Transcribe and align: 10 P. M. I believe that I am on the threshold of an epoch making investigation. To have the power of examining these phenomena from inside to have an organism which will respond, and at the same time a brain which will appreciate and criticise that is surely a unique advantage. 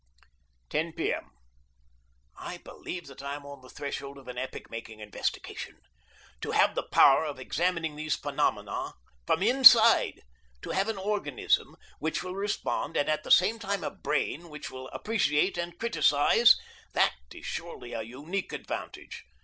10 0.71 0.93
P. 0.93 1.13
M. 1.13 1.29
I 2.35 2.57
believe 2.57 3.05
that 3.05 3.21
I 3.21 3.35
am 3.35 3.45
on 3.45 3.61
the 3.61 3.69
threshold 3.69 4.17
of 4.17 4.27
an 4.27 4.35
epoch 4.35 4.67
making 4.71 4.99
investigation. 4.99 5.79
To 6.41 6.49
have 6.53 6.73
the 6.73 6.87
power 6.91 7.23
of 7.23 7.37
examining 7.37 7.95
these 7.95 8.15
phenomena 8.15 8.93
from 9.27 9.43
inside 9.43 10.23
to 10.63 10.71
have 10.71 10.89
an 10.89 10.97
organism 10.97 11.77
which 11.99 12.23
will 12.23 12.33
respond, 12.33 12.97
and 12.97 13.09
at 13.09 13.23
the 13.23 13.29
same 13.29 13.59
time 13.59 13.83
a 13.83 13.91
brain 13.91 14.49
which 14.49 14.71
will 14.71 14.87
appreciate 14.87 15.55
and 15.55 15.77
criticise 15.77 16.57
that 16.93 17.13
is 17.31 17.45
surely 17.45 17.93
a 17.93 18.01
unique 18.01 18.51
advantage. 18.53 19.23